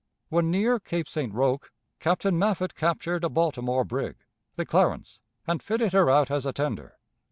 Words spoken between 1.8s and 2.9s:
Captain Maffitt